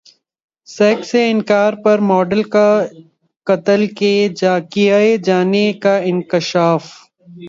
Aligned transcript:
sex 0.67 1.07
سے 1.11 1.21
انکار 1.31 1.73
پر 1.83 1.97
ماڈل 2.09 2.41
کا 2.53 2.67
قتل 3.47 3.85
کیے 4.71 5.17
جانے 5.19 5.71
کا 5.83 5.95
انکشاف 6.09 6.83